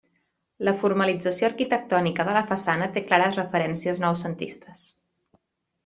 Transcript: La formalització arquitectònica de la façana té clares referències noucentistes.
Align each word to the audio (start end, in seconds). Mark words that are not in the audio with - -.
La 0.67 0.71
formalització 0.83 1.49
arquitectònica 1.49 2.25
de 2.29 2.35
la 2.39 2.43
façana 2.53 2.89
té 2.97 3.05
clares 3.13 3.39
referències 3.45 4.03
noucentistes. 4.07 4.85